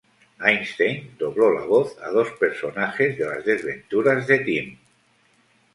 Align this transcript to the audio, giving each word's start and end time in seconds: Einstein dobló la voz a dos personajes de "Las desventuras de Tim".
Einstein 0.51 1.11
dobló 1.19 1.49
la 1.57 1.61
voz 1.67 1.95
a 2.01 2.09
dos 2.09 2.31
personajes 2.39 3.15
de 3.19 3.25
"Las 3.27 3.45
desventuras 3.45 4.25
de 4.25 4.39
Tim". 4.39 4.77